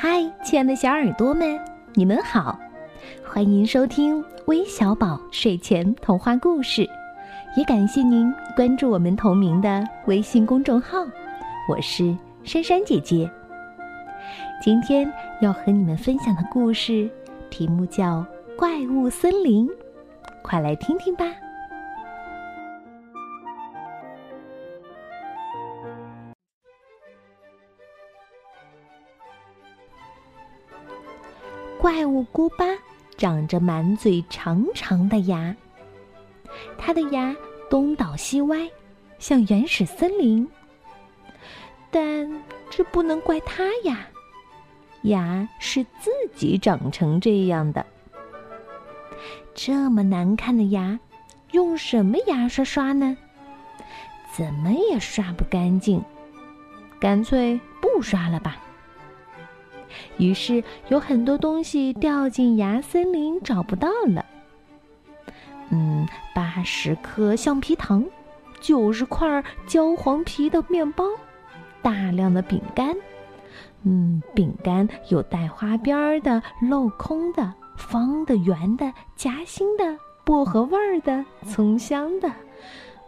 [0.00, 1.58] 嗨，亲爱的小耳朵们，
[1.94, 2.56] 你们好，
[3.26, 6.88] 欢迎收听微小宝睡前童话故事，
[7.56, 11.00] 也感谢您关注我们同名的微信公众号，
[11.68, 13.28] 我是珊珊姐姐。
[14.62, 17.10] 今天要和你们分享的故事
[17.50, 18.18] 题目叫
[18.56, 19.66] 《怪物森林》，
[20.42, 21.24] 快来听听吧。
[31.80, 32.64] 怪物姑巴
[33.16, 35.54] 长着满嘴长长的牙，
[36.76, 37.34] 它的牙
[37.70, 38.68] 东倒西歪，
[39.20, 40.48] 像原始森林。
[41.90, 44.08] 但这不能怪它呀，
[45.02, 47.86] 牙是自己长成这样的。
[49.54, 50.98] 这么难看的牙，
[51.52, 53.16] 用什么牙刷刷呢？
[54.36, 56.02] 怎么也刷不干净，
[57.00, 58.56] 干脆不刷了吧。
[60.16, 64.24] 于是有很多东西掉进牙森林，找不到了。
[65.70, 68.04] 嗯，八十颗橡皮糖，
[68.60, 71.04] 九十块焦黄皮的面包，
[71.82, 72.96] 大量的饼干。
[73.84, 82.30] 嗯，饼干有带花边的、镂空的、方的、圆的、夹心的、薄荷味儿的、葱香的。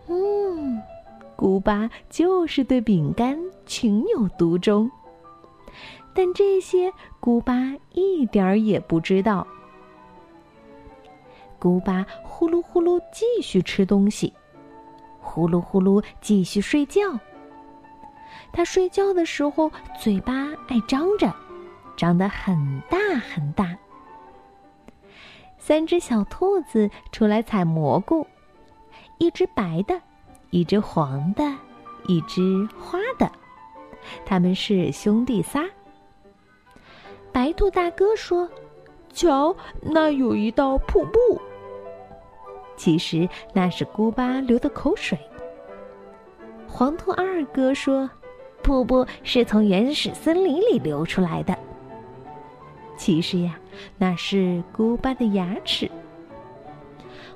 [0.09, 0.81] 嗯，
[1.35, 4.91] 古巴就是对饼干情有独钟。
[6.15, 7.55] 但这些古巴
[7.93, 9.47] 一点儿也不知道。
[11.59, 14.33] 古巴呼噜呼噜继续吃东西，
[15.21, 17.03] 呼噜呼噜继续睡觉。
[18.53, 20.33] 他睡觉的时候嘴巴
[20.69, 21.33] 爱张着，
[21.97, 23.77] 张得很大很大。
[25.59, 28.27] 三只小兔子出来采蘑菇，
[29.19, 30.01] 一只白的，
[30.49, 31.45] 一只黄的，
[32.07, 33.31] 一只花的，
[34.25, 35.63] 他们是兄弟仨。
[37.33, 38.49] 白兔大哥说
[39.13, 41.41] ：“瞧，那有一道瀑布。
[42.77, 45.19] 其实那是姑巴流的口水。”
[46.67, 48.09] 黄兔二哥说
[48.63, 51.57] ：“瀑布是从原始森林里流出来的。
[52.97, 53.59] 其实呀，
[53.97, 55.91] 那是姑巴的牙齿。”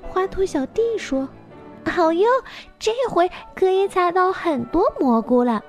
[0.07, 1.27] 花兔小弟说
[1.85, 2.27] ：“好哟，
[2.79, 5.63] 这回可以采到很多蘑菇了。”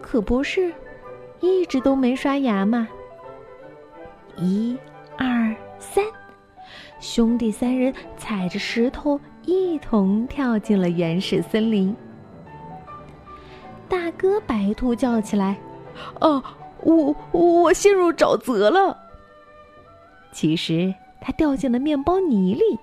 [0.00, 0.72] 可不是。
[1.40, 2.88] 一直都没刷牙嘛！
[4.36, 4.76] 一、
[5.16, 6.04] 二、三，
[7.00, 11.94] 兄弟三人踩着石头一同跳进了原始森林。
[13.88, 15.56] 大哥白兔叫起来
[16.20, 16.42] ：“哦，
[16.82, 18.96] 我我陷入沼泽了！”
[20.32, 22.78] 其实他掉进了面包泥里。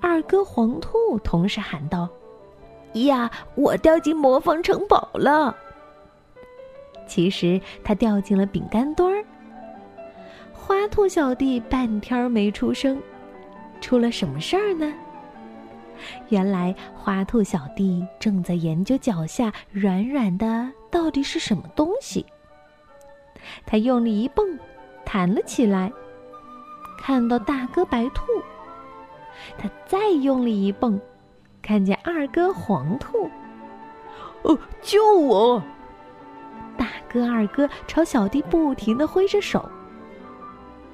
[0.00, 2.08] 二哥黄兔同时喊道
[3.04, 5.54] ：“呀，我掉进魔方城堡了！”
[7.12, 9.22] 其实他掉进了饼干堆儿。
[10.50, 12.98] 花兔小弟半天没出声，
[13.82, 14.90] 出了什么事儿呢？
[16.30, 22.24] 原来花兔小弟正在研究脚下软软的到底是什么东西。
[23.66, 24.58] 他用力一蹦，
[25.04, 25.92] 弹了起来，
[26.98, 28.24] 看到大哥白兔。
[29.58, 30.98] 他再用力一蹦，
[31.60, 33.28] 看见二哥黄兔。
[34.44, 35.62] 哦，救我！
[37.12, 39.68] 大哥、二哥朝小弟不停的挥着手。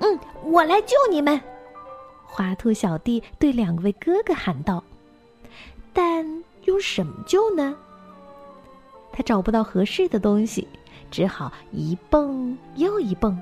[0.01, 1.41] 嗯，我来救你们！
[2.25, 4.83] 花兔小弟对两位哥哥喊道。
[5.93, 6.27] 但
[6.65, 7.77] 用什么救呢？
[9.13, 10.67] 他找不到合适的东西，
[11.09, 13.41] 只好一蹦又一蹦，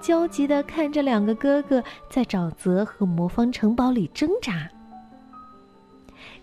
[0.00, 4.68] 焦急的看着两个哥哥在沼泽和魔方城堡里挣扎。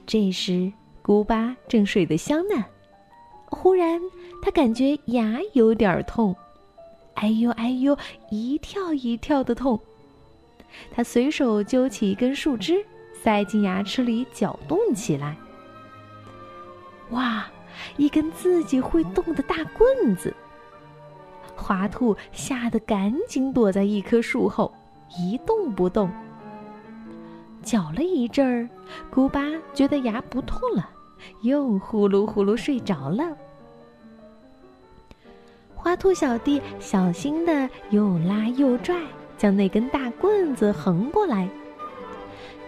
[0.05, 2.63] 这时，古巴正睡得香呢。
[3.49, 4.01] 忽然，
[4.41, 6.35] 他感觉牙有点痛，
[7.15, 7.97] 哎呦哎呦，
[8.29, 9.79] 一跳一跳的痛。
[10.91, 15.35] 他随手揪起一根树枝，塞进牙齿里搅动起来。
[17.11, 17.45] 哇，
[17.95, 20.33] 一根自己会动的大棍子！
[21.55, 24.71] 花兔吓得赶紧躲在一棵树后，
[25.17, 26.11] 一动不动。
[27.63, 28.69] 搅了一阵儿，
[29.09, 29.41] 古巴
[29.73, 30.89] 觉得牙不痛了。
[31.41, 33.35] 又呼噜呼噜睡着了。
[35.87, 38.93] 花兔小弟小心的又拉又拽，
[39.37, 41.47] 将那根大棍子横过来。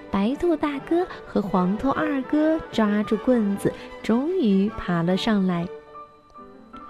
[0.10, 5.68] 白兔大哥和黄兔二哥抓住棍子，终于爬了上来。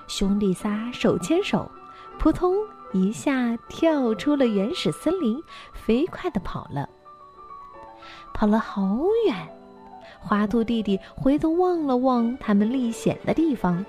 [0.07, 1.67] 兄弟仨手牵手，
[2.19, 2.57] 扑通
[2.93, 5.41] 一下跳出了原始森林，
[5.73, 6.87] 飞快的跑了。
[8.35, 9.35] 跑了好远。
[10.19, 13.83] 花兔弟弟回头望了望他们历险的地方，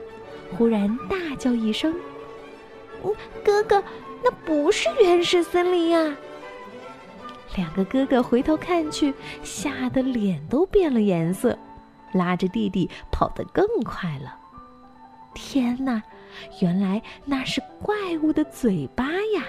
[0.57, 1.95] 忽然大叫一声：“，
[3.45, 3.83] 哥哥，
[4.23, 6.17] 那不是原始森林呀！
[7.57, 9.13] 两个哥哥回头看去，
[9.43, 11.59] 吓得脸都变了颜色，
[12.13, 14.37] 拉着弟弟跑得更快了。
[15.35, 16.03] 天哪，
[16.61, 19.45] 原来那是怪物的嘴巴呀！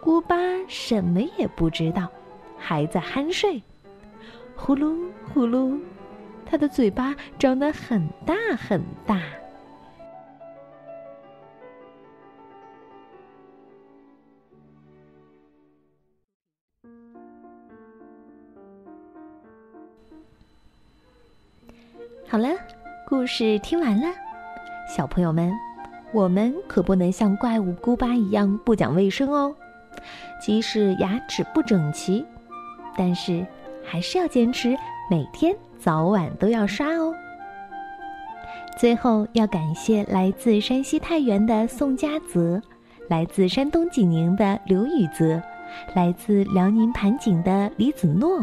[0.00, 0.36] 锅巴
[0.68, 2.08] 什么也不知道，
[2.58, 3.62] 还在酣睡。
[4.54, 5.78] 呼噜呼噜，
[6.44, 9.20] 他的嘴巴张得很大很大。
[22.30, 22.50] 好了，
[23.06, 24.06] 故事听完了，
[24.86, 25.50] 小朋友们，
[26.12, 29.54] 我们可不能像怪物姑巴一样不讲卫生哦。
[30.38, 32.22] 即使牙齿不整齐，
[32.98, 33.46] 但是
[33.82, 34.76] 还是要坚持
[35.10, 37.14] 每天早晚都要刷哦。
[38.76, 42.60] 最后要感谢来自山西太原的宋佳泽，
[43.08, 45.40] 来自山东济宁的刘宇泽，
[45.94, 48.38] 来自辽宁盘锦的李子诺，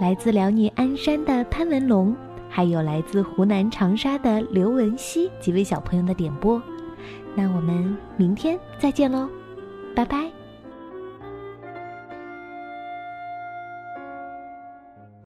[0.00, 2.12] 来自辽宁鞍山的潘文龙。
[2.50, 6.60] 还有来自湖南长沙的刘文熙几位小朋友的点播，
[7.34, 9.28] 那我们明天再见喽，
[9.94, 10.39] 拜拜。